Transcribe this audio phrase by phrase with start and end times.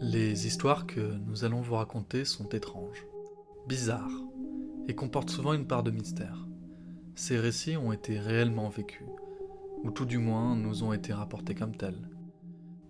[0.00, 3.06] Les histoires que nous allons vous raconter sont étranges,
[3.66, 4.22] bizarres,
[4.88, 6.46] et comportent souvent une part de mystère.
[7.14, 9.06] Ces récits ont été réellement vécus,
[9.82, 12.08] ou tout du moins nous ont été rapportés comme tels.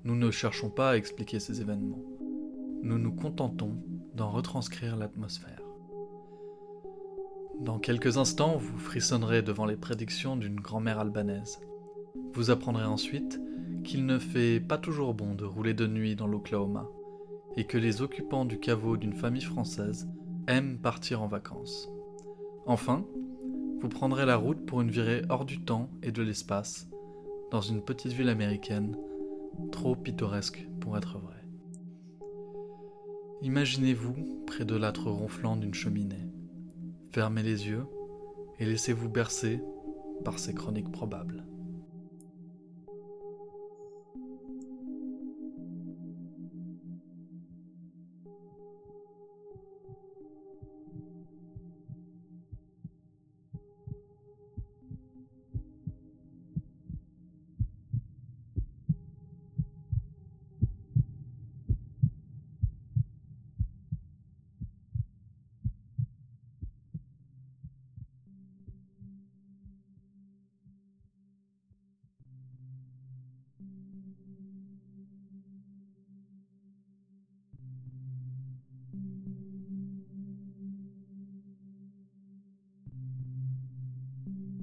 [0.05, 2.03] Nous ne cherchons pas à expliquer ces événements.
[2.83, 3.83] Nous nous contentons
[4.14, 5.62] d'en retranscrire l'atmosphère.
[7.61, 11.61] Dans quelques instants, vous frissonnerez devant les prédictions d'une grand-mère albanaise.
[12.33, 13.41] Vous apprendrez ensuite
[13.84, 16.90] qu'il ne fait pas toujours bon de rouler de nuit dans l'Oklahoma,
[17.56, 20.08] et que les occupants du caveau d'une famille française
[20.48, 21.88] aiment partir en vacances.
[22.66, 23.06] Enfin,
[23.80, 26.88] vous prendrez la route pour une virée hors du temps et de l'espace,
[27.50, 28.96] dans une petite ville américaine,
[29.70, 31.34] trop pittoresque pour être vraie.
[33.42, 36.27] Imaginez-vous près de l'âtre ronflant d'une cheminée.
[37.12, 37.84] Fermez les yeux
[38.58, 39.60] et laissez-vous bercer
[40.24, 41.44] par ces chroniques probables.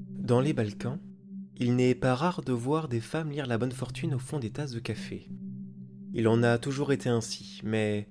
[0.09, 0.99] Dans les Balkans,
[1.57, 4.49] il n'est pas rare de voir des femmes lire la bonne fortune au fond des
[4.49, 5.29] tasses de café.
[6.13, 8.09] Il en a toujours été ainsi, mais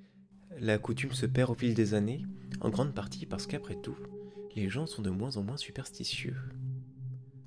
[0.59, 2.25] la coutume se perd au fil des années,
[2.61, 3.97] en grande partie parce qu'après tout,
[4.55, 6.37] les gens sont de moins en moins superstitieux.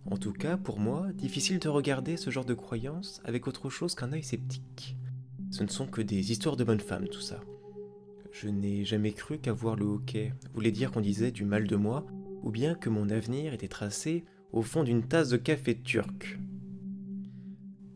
[0.06, 3.96] En tout cas, pour moi, difficile de regarder ce genre de croyances avec autre chose
[3.96, 4.98] qu'un œil sceptique.
[5.52, 7.40] Ce ne sont que des histoires de bonnes femmes, tout ça.
[8.32, 12.06] Je n'ai jamais cru qu'avoir le hockey voulait dire qu'on disait du mal de moi,
[12.42, 16.40] ou bien que mon avenir était tracé au fond d'une tasse de café turc.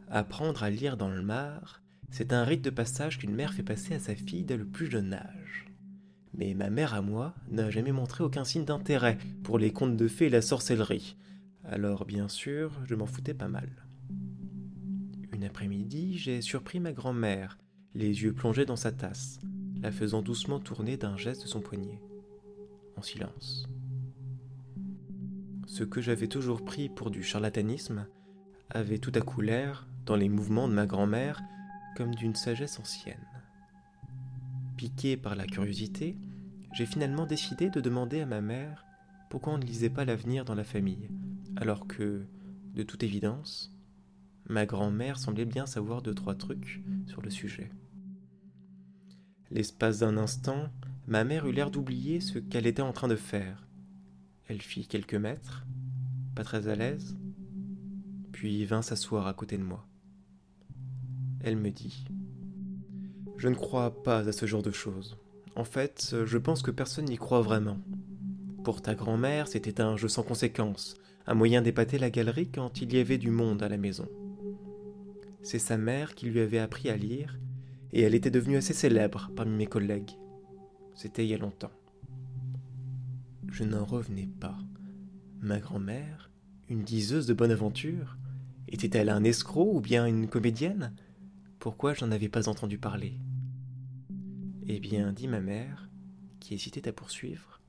[0.09, 3.94] Apprendre à lire dans le mar, c'est un rite de passage qu'une mère fait passer
[3.94, 5.68] à sa fille dès le plus jeune âge.
[6.34, 10.07] Mais ma mère à moi n'a jamais montré aucun signe d'intérêt pour les contes de
[10.07, 11.16] fées et la sorcellerie.
[11.63, 13.69] Alors bien sûr, je m'en foutais pas mal.
[15.34, 17.59] Une après-midi, j'ai surpris ma grand-mère,
[17.94, 19.39] les yeux plongés dans sa tasse,
[19.81, 22.01] la faisant doucement tourner d'un geste de son poignet.
[22.95, 23.68] En silence.
[25.67, 28.07] Ce que j'avais toujours pris pour du charlatanisme
[28.69, 31.41] avait tout à coup l'air, dans les mouvements de ma grand-mère,
[31.97, 33.28] comme d'une sagesse ancienne.
[34.77, 36.17] Piqué par la curiosité,
[36.73, 38.85] j'ai finalement décidé de demander à ma mère
[39.29, 41.09] pourquoi on ne lisait pas l'avenir dans la famille,
[41.57, 42.25] alors que,
[42.73, 43.75] de toute évidence,
[44.47, 47.69] ma grand-mère semblait bien savoir deux trois trucs sur le sujet.
[49.51, 50.69] L'espace d'un instant,
[51.07, 53.66] ma mère eut l'air d'oublier ce qu'elle était en train de faire,
[54.47, 55.66] elle fit quelques mètres,
[56.35, 57.18] pas très à l'aise,
[58.31, 59.85] puis vint s'asseoir à côté de moi.
[61.41, 62.06] Elle me dit
[63.38, 65.18] Je ne crois pas à ce genre de choses.
[65.56, 67.80] En fait, je pense que personne n'y croit vraiment.
[68.63, 70.95] Pour ta grand-mère, c'était un jeu sans conséquence,
[71.25, 74.07] un moyen d'épater la galerie quand il y avait du monde à la maison.
[75.42, 77.39] C'est sa mère qui lui avait appris à lire,
[77.92, 80.12] et elle était devenue assez célèbre parmi mes collègues.
[80.94, 81.71] C'était il y a longtemps.
[83.51, 84.57] Je n'en revenais pas.
[85.41, 86.31] Ma grand-mère,
[86.69, 88.17] une diseuse de bonne aventure,
[88.67, 90.94] était-elle un escroc ou bien une comédienne?
[91.59, 93.19] Pourquoi j'en avais pas entendu parler?
[94.67, 95.89] Eh bien, dit ma mère,
[96.39, 97.61] qui hésitait à poursuivre,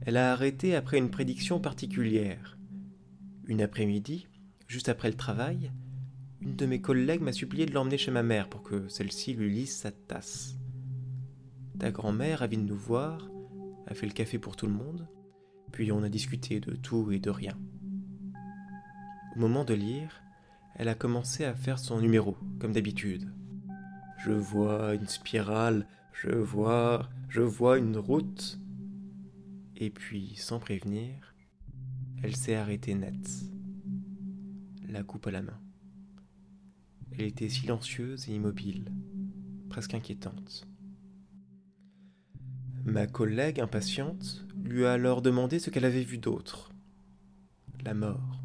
[0.00, 2.58] elle a arrêté après une prédiction particulière.
[3.46, 4.28] Une après-midi,
[4.66, 5.70] juste après le travail,
[6.40, 9.52] une de mes collègues m'a supplié de l'emmener chez ma mère pour que celle-ci lui
[9.52, 10.56] lise sa tasse.
[11.78, 13.28] Ta grand-mère, avide de nous voir,
[13.86, 15.08] a fait le café pour tout le monde,
[15.72, 17.58] puis on a discuté de tout et de rien.
[19.34, 20.22] Au moment de lire,
[20.74, 23.32] elle a commencé à faire son numéro, comme d'habitude.
[24.18, 28.60] Je vois une spirale, je vois, je vois une route.
[29.76, 31.34] Et puis, sans prévenir,
[32.22, 33.28] elle s'est arrêtée net,
[34.88, 35.58] la coupe à la main.
[37.12, 38.92] Elle était silencieuse et immobile,
[39.68, 40.68] presque inquiétante.
[42.84, 46.72] Ma collègue, impatiente, lui a alors demandé ce qu'elle avait vu d'autre.
[47.84, 48.40] La mort,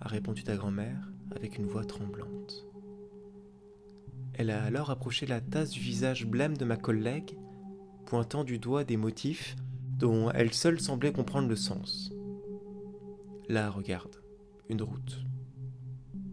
[0.00, 2.66] a répondu ta grand-mère avec une voix tremblante.
[4.34, 7.36] Elle a alors approché la tasse du visage blême de ma collègue
[8.04, 9.56] pointant du doigt des motifs
[9.98, 12.12] dont elle seule semblait comprendre le sens.
[13.48, 14.16] Là, regarde,
[14.68, 15.24] une route.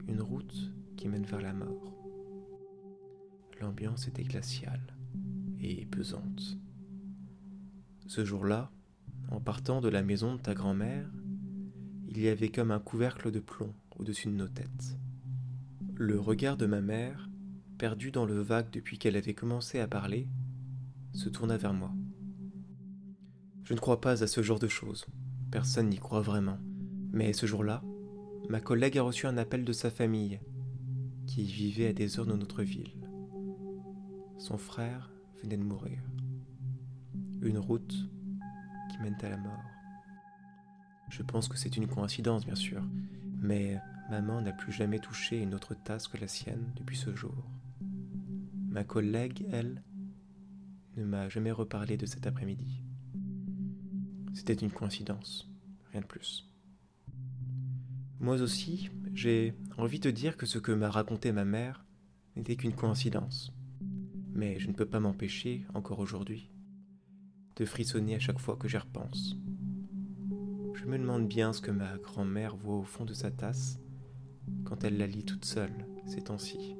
[0.08, 1.94] Une route qui mène vers la mort.
[3.62, 4.86] L'ambiance était glaciale
[5.62, 6.58] et pesante.
[8.08, 8.72] Ce jour-là,
[9.30, 11.10] en partant de la maison de ta grand-mère,
[12.08, 14.98] il y avait comme un couvercle de plomb au-dessus de nos têtes.
[15.96, 17.30] Le regard de ma mère,
[17.78, 20.28] perdu dans le vague depuis qu'elle avait commencé à parler,
[21.14, 21.92] se tourna vers moi.
[23.64, 25.06] Je ne crois pas à ce genre de choses.
[25.50, 26.60] Personne n'y croit vraiment.
[27.12, 27.82] Mais ce jour-là,
[28.50, 30.40] ma collègue a reçu un appel de sa famille,
[31.26, 32.94] qui vivait à des heures de notre ville.
[34.38, 35.12] Son frère
[35.42, 36.00] venait de mourir.
[37.46, 37.96] Une route
[38.90, 39.64] qui mène à la mort.
[41.10, 42.82] Je pense que c'est une coïncidence, bien sûr,
[43.38, 47.46] mais maman n'a plus jamais touché une autre tasse que la sienne depuis ce jour.
[48.68, 49.84] Ma collègue, elle,
[50.98, 52.82] ne m'a jamais reparlé de cet après-midi.
[54.34, 55.48] C'était une coïncidence,
[55.92, 56.52] rien de plus.
[58.20, 61.86] Moi aussi, j'ai envie de dire que ce que m'a raconté ma mère
[62.36, 63.54] n'était qu'une coïncidence.
[64.34, 66.50] Mais je ne peux pas m'empêcher, encore aujourd'hui,
[67.56, 69.38] de frissonner à chaque fois que j'y repense.
[70.74, 73.80] Je me demande bien ce que ma grand-mère voit au fond de sa tasse
[74.64, 76.76] quand elle la lit toute seule ces temps-ci.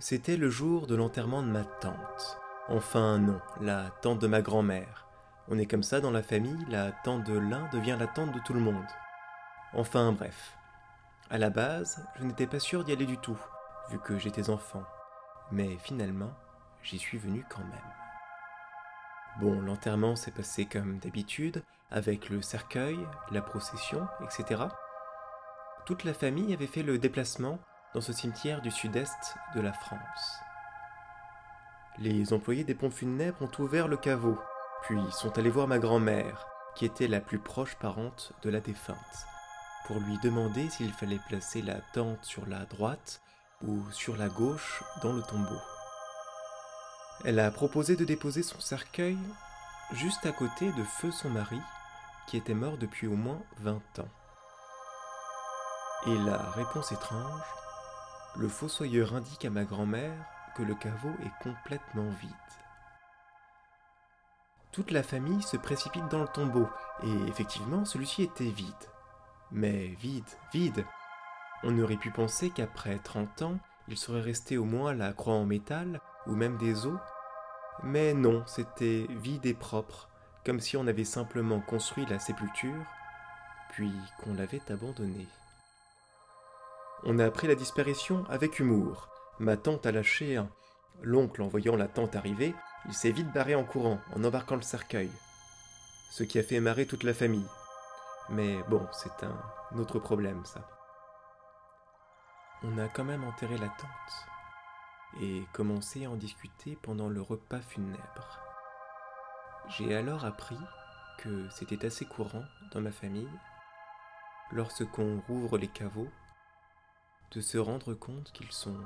[0.00, 2.38] C'était le jour de l'enterrement de ma tante.
[2.68, 5.06] Enfin non, la tante de ma grand-mère.
[5.48, 8.38] On est comme ça dans la famille, la tante de l'un devient la tante de
[8.40, 8.86] tout le monde.
[9.74, 10.56] Enfin bref.
[11.28, 13.38] À la base, je n'étais pas sûr d'y aller du tout,
[13.90, 14.84] vu que j'étais enfant.
[15.52, 16.32] Mais finalement,
[16.82, 17.92] j'y suis venu quand même.
[19.38, 22.98] Bon, l'enterrement s'est passé comme d'habitude, avec le cercueil,
[23.30, 24.64] la procession, etc
[25.90, 27.58] toute la famille avait fait le déplacement
[27.94, 30.38] dans ce cimetière du sud-est de la France.
[31.98, 34.38] Les employés des pompes funèbres ont ouvert le caveau,
[34.82, 38.96] puis sont allés voir ma grand-mère, qui était la plus proche parente de la défunte,
[39.86, 43.20] pour lui demander s'il fallait placer la tente sur la droite
[43.62, 45.60] ou sur la gauche dans le tombeau.
[47.24, 49.18] Elle a proposé de déposer son cercueil
[49.92, 51.60] juste à côté de feu son mari,
[52.26, 54.08] qui était mort depuis au moins vingt ans.
[56.06, 57.42] Et la réponse étrange,
[58.36, 60.14] le fossoyeur indique à ma grand-mère
[60.54, 62.30] que le caveau est complètement vide.
[64.72, 66.68] Toute la famille se précipite dans le tombeau,
[67.02, 68.74] et effectivement celui-ci était vide.
[69.50, 70.84] Mais vide, vide.
[71.64, 73.58] On aurait pu penser qu'après 30 ans,
[73.88, 76.98] il serait resté au moins la croix en métal, ou même des os.
[77.82, 80.08] Mais non, c'était vide et propre,
[80.46, 82.84] comme si on avait simplement construit la sépulture,
[83.70, 85.26] puis qu'on l'avait abandonnée.
[87.04, 89.08] On a appris la disparition avec humour.
[89.38, 90.50] Ma tante a lâché un.
[91.02, 92.54] L'oncle, en voyant la tante arriver,
[92.86, 95.10] il s'est vite barré en courant, en embarquant le cercueil.
[96.10, 97.46] Ce qui a fait marrer toute la famille.
[98.28, 100.68] Mais bon, c'est un autre problème, ça.
[102.62, 107.60] On a quand même enterré la tante et commencé à en discuter pendant le repas
[107.60, 108.40] funèbre.
[109.68, 110.58] J'ai alors appris
[111.18, 113.30] que c'était assez courant dans ma famille,
[114.52, 116.08] lorsqu'on rouvre les caveaux,
[117.32, 118.76] de se rendre compte qu'ils sont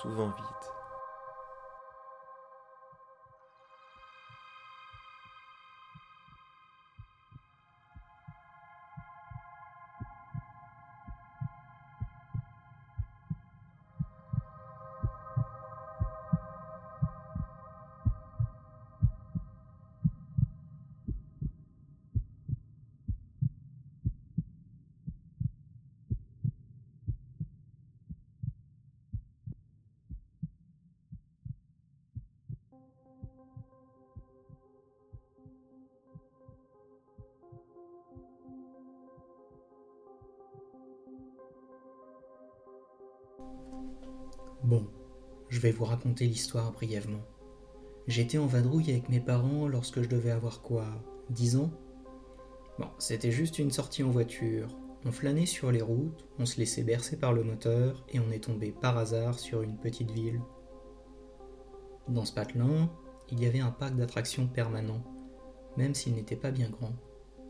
[0.00, 0.79] souvent vides.
[45.50, 47.22] Je vais vous raconter l'histoire brièvement.
[48.06, 50.86] J'étais en vadrouille avec mes parents lorsque je devais avoir quoi
[51.30, 51.70] 10 ans?
[52.78, 54.68] Bon, c'était juste une sortie en voiture.
[55.04, 58.44] On flânait sur les routes, on se laissait bercer par le moteur et on est
[58.44, 60.40] tombé par hasard sur une petite ville.
[62.08, 62.88] Dans ce patelin,
[63.30, 65.02] il y avait un parc d'attractions permanent,
[65.76, 66.94] même s'il n'était pas bien grand.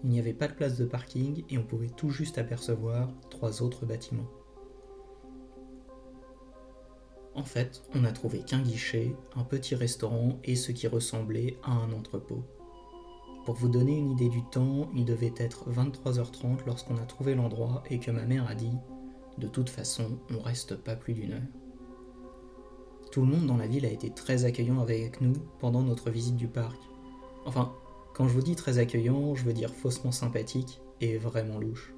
[0.05, 3.63] Il n'y avait pas de place de parking et on pouvait tout juste apercevoir trois
[3.63, 4.29] autres bâtiments.
[7.35, 11.73] En fait, on n'a trouvé qu'un guichet, un petit restaurant et ce qui ressemblait à
[11.73, 12.45] un entrepôt.
[13.45, 17.83] Pour vous donner une idée du temps, il devait être 23h30 lorsqu'on a trouvé l'endroit
[17.89, 18.73] et que ma mère a dit
[19.39, 21.43] De toute façon, on reste pas plus d'une heure.
[23.11, 26.37] Tout le monde dans la ville a été très accueillant avec nous pendant notre visite
[26.37, 26.81] du parc.
[27.45, 27.75] Enfin,
[28.15, 31.95] quand je vous dis très accueillant, je veux dire faussement sympathique et vraiment louche.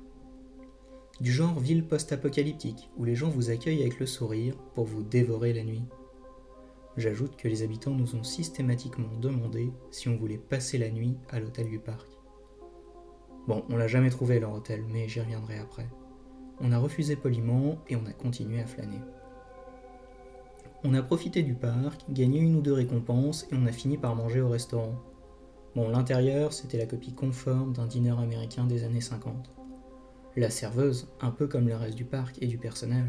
[1.21, 5.53] Du genre ville post-apocalyptique, où les gens vous accueillent avec le sourire pour vous dévorer
[5.53, 5.85] la nuit.
[6.97, 11.39] J'ajoute que les habitants nous ont systématiquement demandé si on voulait passer la nuit à
[11.39, 12.09] l'hôtel du parc.
[13.47, 15.89] Bon, on l'a jamais trouvé leur hôtel, mais j'y reviendrai après.
[16.61, 19.01] On a refusé poliment et on a continué à flâner.
[20.85, 24.17] On a profité du parc, gagné une ou deux récompenses et on a fini par
[24.17, 24.95] manger au restaurant.
[25.75, 29.62] Bon, l'intérieur, c'était la copie conforme d'un dîner américain des années 50.
[30.35, 33.07] La serveuse, un peu comme le reste du parc et du personnel,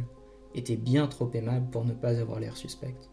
[0.55, 3.09] était bien trop aimable pour ne pas avoir l'air suspecte.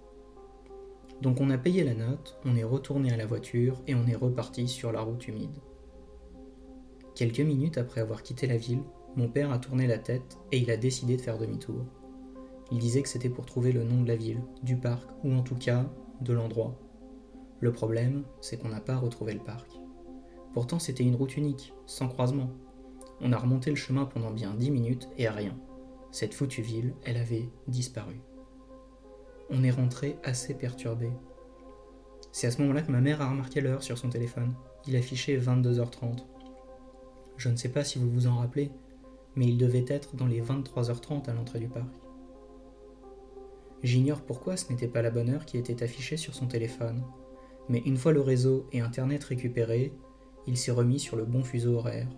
[1.22, 4.16] Donc on a payé la note, on est retourné à la voiture et on est
[4.16, 5.54] reparti sur la route humide.
[7.14, 8.82] Quelques minutes après avoir quitté la ville,
[9.16, 11.84] mon père a tourné la tête et il a décidé de faire demi-tour.
[12.72, 15.42] Il disait que c'était pour trouver le nom de la ville, du parc, ou en
[15.42, 15.86] tout cas
[16.20, 16.78] de l'endroit.
[17.60, 19.70] Le problème, c'est qu'on n'a pas retrouvé le parc.
[20.54, 22.50] Pourtant, c'était une route unique, sans croisement.
[23.20, 25.56] On a remonté le chemin pendant bien dix minutes et rien.
[26.10, 28.20] Cette foutue ville, elle avait disparu
[29.50, 31.10] on est rentré assez perturbé.
[32.32, 34.54] C'est à ce moment-là que ma mère a remarqué l'heure sur son téléphone.
[34.86, 36.24] Il affichait 22h30.
[37.36, 38.70] Je ne sais pas si vous vous en rappelez,
[39.34, 41.88] mais il devait être dans les 23h30 à l'entrée du parc.
[43.82, 47.02] J'ignore pourquoi ce n'était pas la bonne heure qui était affichée sur son téléphone,
[47.68, 49.92] mais une fois le réseau et Internet récupérés,
[50.46, 52.08] il s'est remis sur le bon fuseau horaire.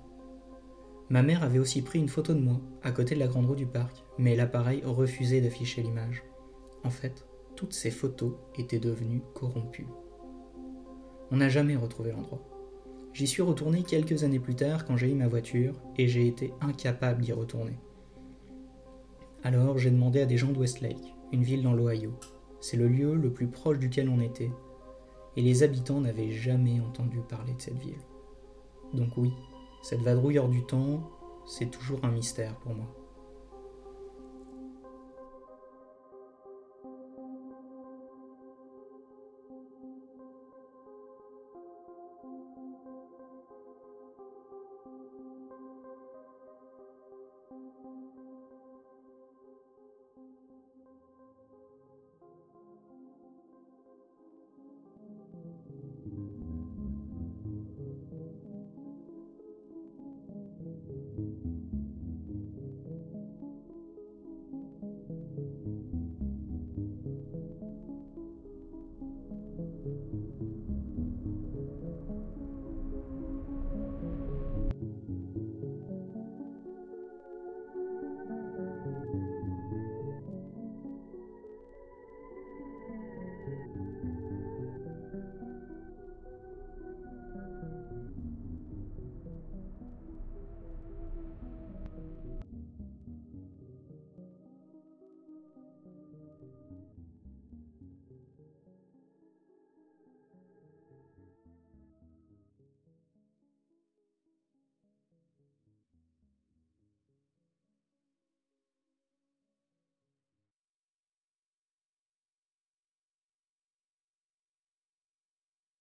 [1.13, 3.55] Ma mère avait aussi pris une photo de moi, à côté de la grande roue
[3.55, 6.25] du parc, mais l'appareil refusait d'afficher l'image.
[6.85, 9.89] En fait, toutes ces photos étaient devenues corrompues.
[11.31, 12.41] On n'a jamais retrouvé l'endroit.
[13.13, 16.55] J'y suis retourné quelques années plus tard quand j'ai eu ma voiture et j'ai été
[16.63, 17.79] incapable d'y retourner.
[19.45, 22.15] Alors j'ai demandé à des gens de Westlake, une ville dans l'Ohio.
[22.63, 24.51] C'est le lieu le plus proche duquel on était.
[25.37, 28.01] Et les habitants n'avaient jamais entendu parler de cette ville.
[28.95, 29.35] Donc oui,
[29.83, 31.03] cette vadrouille hors du temps,
[31.45, 32.87] c'est toujours un mystère pour moi.